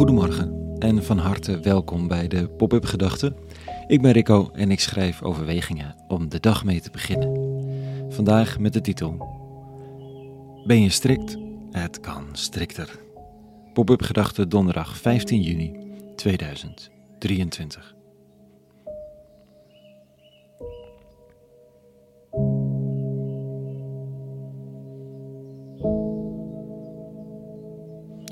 [0.00, 3.36] Goedemorgen en van harte welkom bij de Pop-up Gedachten.
[3.86, 7.32] Ik ben Rico en ik schrijf overwegingen om de dag mee te beginnen.
[8.08, 9.28] Vandaag met de titel
[10.66, 11.36] Ben je strikt?
[11.70, 13.00] Het kan strikter.
[13.72, 15.72] Pop-up Gedachten donderdag 15 juni
[16.16, 17.99] 2023.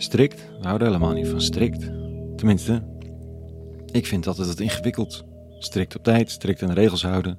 [0.00, 0.48] Strikt?
[0.60, 1.80] We houden helemaal niet van strikt.
[2.36, 2.82] Tenminste,
[3.90, 5.24] ik vind altijd het ingewikkeld.
[5.58, 7.38] Strikt op tijd, strikt aan de regels houden.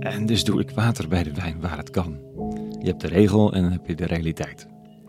[0.00, 2.18] En dus doe ik water bij de wijn waar het kan.
[2.80, 4.66] Je hebt de regel en dan heb je de realiteit.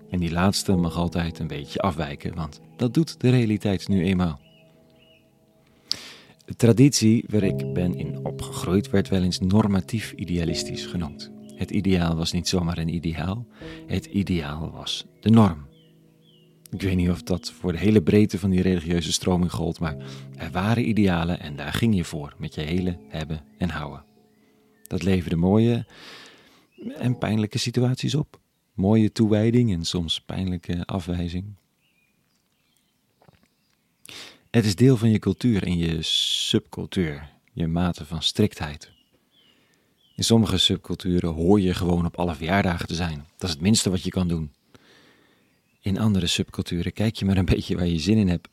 [0.09, 4.39] En die laatste mag altijd een beetje afwijken, want dat doet de realiteit nu eenmaal.
[6.45, 11.31] De traditie waar ik ben in opgegroeid werd wel eens normatief idealistisch genoemd.
[11.55, 13.45] Het ideaal was niet zomaar een ideaal,
[13.87, 15.68] het ideaal was de norm.
[16.71, 19.95] Ik weet niet of dat voor de hele breedte van die religieuze stroming gold, maar
[20.35, 24.03] er waren idealen en daar ging je voor met je hele hebben en houden.
[24.87, 25.85] Dat leverde mooie
[26.97, 28.39] en pijnlijke situaties op.
[28.73, 31.45] Mooie toewijding en soms pijnlijke afwijzing.
[34.49, 38.91] Het is deel van je cultuur en je subcultuur, je mate van striktheid.
[40.15, 43.25] In sommige subculturen hoor je gewoon op alle verjaardagen te zijn.
[43.37, 44.51] Dat is het minste wat je kan doen.
[45.89, 48.47] In andere subculturen kijk je maar een beetje waar je zin in hebt.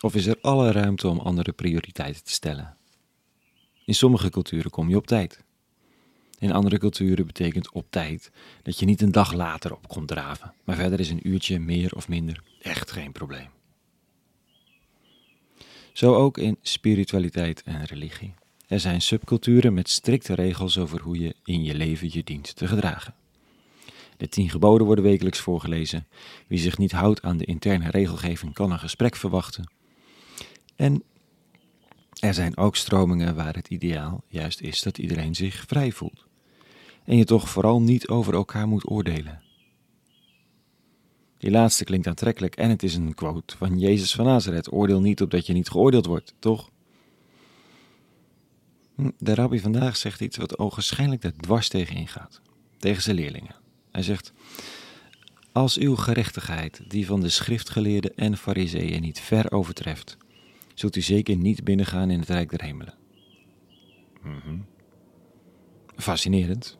[0.00, 2.76] Of is er alle ruimte om andere prioriteiten te stellen?
[3.84, 5.44] In sommige culturen kom je op tijd.
[6.38, 8.30] In andere culturen betekent op tijd
[8.62, 11.94] dat je niet een dag later op komt draven, maar verder is een uurtje meer
[11.94, 13.48] of minder echt geen probleem.
[15.92, 18.34] Zo ook in spiritualiteit en religie.
[18.66, 22.66] Er zijn subculturen met strikte regels over hoe je in je leven je dient te
[22.66, 23.14] gedragen.
[24.16, 26.06] De tien geboden worden wekelijks voorgelezen.
[26.46, 29.70] Wie zich niet houdt aan de interne regelgeving kan een gesprek verwachten.
[30.76, 31.02] En
[32.20, 36.26] er zijn ook stromingen waar het ideaal juist is dat iedereen zich vrij voelt.
[37.04, 39.42] En je toch vooral niet over elkaar moet oordelen.
[41.38, 44.72] Die laatste klinkt aantrekkelijk en het is een quote van Jezus van Nazareth.
[44.72, 46.70] Oordeel niet opdat je niet geoordeeld wordt, toch?
[48.94, 52.40] Hm, de rabbi vandaag zegt iets wat ogenschijnlijk er dwars tegen ingaat.
[52.78, 53.63] Tegen zijn leerlingen.
[53.94, 54.32] Hij zegt:
[55.52, 60.16] Als uw gerechtigheid die van de schriftgeleerden en fariseeën niet ver overtreft,
[60.74, 62.94] zult u zeker niet binnengaan in het Rijk der Hemelen.
[64.22, 64.58] Mhm.
[65.96, 66.78] Fascinerend.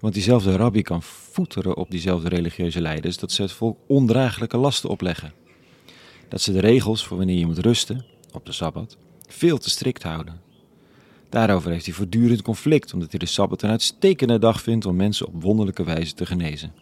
[0.00, 4.90] Want diezelfde rabbi kan voeteren op diezelfde religieuze leiders dat ze het volk ondraaglijke lasten
[4.90, 5.32] opleggen.
[6.28, 8.96] Dat ze de regels voor wanneer je moet rusten, op de sabbat,
[9.26, 10.40] veel te strikt houden.
[11.30, 15.26] Daarover heeft hij voortdurend conflict, omdat hij de Sabbat een uitstekende dag vindt om mensen
[15.26, 16.72] op wonderlijke wijze te genezen.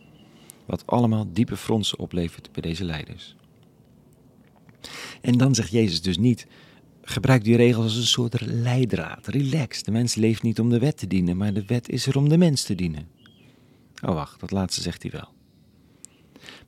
[0.66, 3.36] Wat allemaal diepe fronsen oplevert bij deze leiders.
[5.20, 6.46] En dan zegt Jezus dus niet:
[7.02, 9.26] gebruik die regels als een soort leidraad.
[9.26, 12.16] Relax, de mens leeft niet om de wet te dienen, maar de wet is er
[12.16, 13.08] om de mens te dienen.
[14.04, 15.28] Oh wacht, dat laatste zegt hij wel.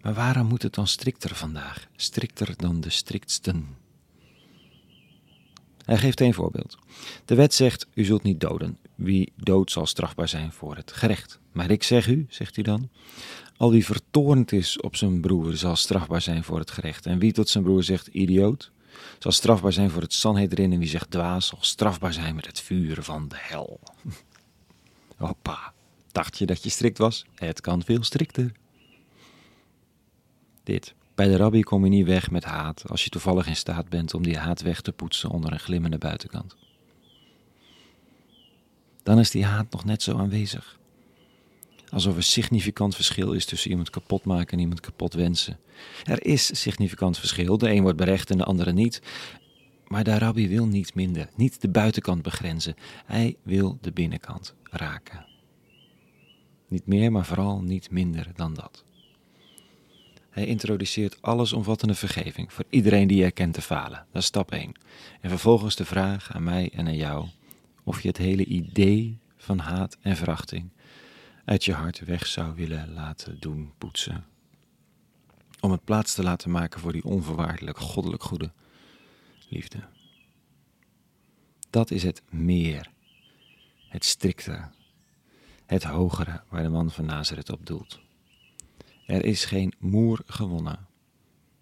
[0.02, 1.88] Maar waarom moet het dan strikter vandaag?
[1.96, 3.79] Strikter dan de striktsten?
[5.90, 6.78] Hij geeft een voorbeeld.
[7.24, 8.78] De wet zegt: U zult niet doden.
[8.94, 11.38] Wie dood zal strafbaar zijn voor het gerecht.
[11.52, 12.88] Maar ik zeg u, zegt hij dan,
[13.56, 17.06] al wie vertoornd is op zijn broer zal strafbaar zijn voor het gerecht.
[17.06, 18.70] En wie tot zijn broer zegt: idioot,
[19.18, 20.72] zal strafbaar zijn voor het Sanhedrin.
[20.72, 23.80] En wie zegt dwaas, zal strafbaar zijn met het vuur van de hel.
[25.16, 25.72] Hoppa,
[26.12, 27.24] dacht je dat je strikt was?
[27.34, 28.52] Het kan veel strikter.
[30.62, 33.88] Dit bij de rabbi kom je niet weg met haat als je toevallig in staat
[33.88, 36.56] bent om die haat weg te poetsen onder een glimmende buitenkant.
[39.02, 40.78] Dan is die haat nog net zo aanwezig.
[41.88, 45.58] Alsof er significant verschil is tussen iemand kapot maken en iemand kapot wensen.
[46.04, 49.02] Er is significant verschil, de een wordt berecht en de andere niet.
[49.86, 52.74] Maar de rabbi wil niet minder, niet de buitenkant begrenzen.
[53.04, 55.26] Hij wil de binnenkant raken.
[56.68, 58.84] Niet meer, maar vooral niet minder dan dat.
[60.30, 64.06] Hij introduceert allesomvattende vergeving voor iedereen die erkent te falen.
[64.12, 64.72] Dat is stap 1.
[65.20, 67.28] En vervolgens de vraag aan mij en aan jou
[67.84, 70.70] of je het hele idee van haat en verachting
[71.44, 74.24] uit je hart weg zou willen laten doen poetsen.
[75.60, 78.50] Om het plaats te laten maken voor die onvoorwaardelijk goddelijk goede
[79.48, 79.78] liefde.
[81.70, 82.90] Dat is het meer,
[83.88, 84.68] het strikte,
[85.66, 88.00] het hogere waar de man van Nazareth op doelt.
[89.10, 90.78] Er is geen moer gewonnen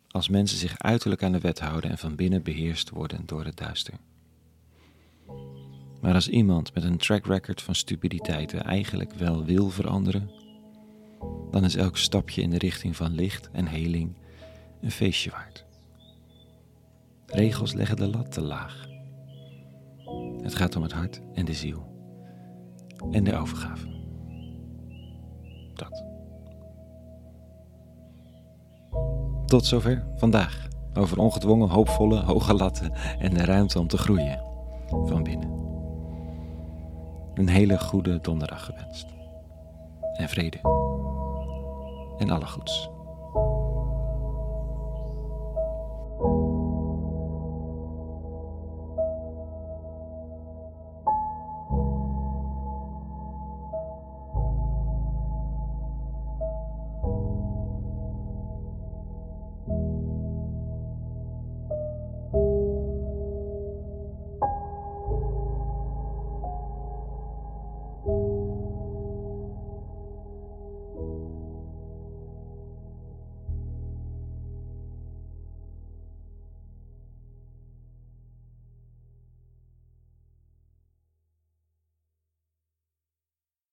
[0.08, 3.56] als mensen zich uiterlijk aan de wet houden en van binnen beheerst worden door het
[3.56, 3.94] duister.
[6.00, 10.30] Maar als iemand met een track record van stupiditeiten eigenlijk wel wil veranderen,
[11.50, 14.16] dan is elk stapje in de richting van licht en heling
[14.80, 15.64] een feestje waard.
[17.26, 18.86] Regels leggen de lat te laag.
[20.42, 21.86] Het gaat om het hart en de ziel.
[23.10, 23.86] En de overgave.
[25.74, 26.07] Dat.
[29.48, 34.40] Tot zover vandaag over ongedwongen, hoopvolle, hoge latten en de ruimte om te groeien
[34.88, 35.50] van binnen.
[37.34, 39.06] Een hele goede donderdag gewenst.
[40.12, 40.58] En vrede.
[42.18, 42.90] En alle goeds.